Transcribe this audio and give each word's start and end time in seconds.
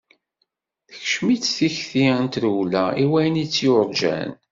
Tekcem-itt 0.89 1.51
tikti 1.57 2.05
n 2.23 2.25
trewla 2.33 2.85
i 3.03 3.05
wayen 3.09 3.41
i 3.43 3.45
tt-yurǧan. 3.47 4.29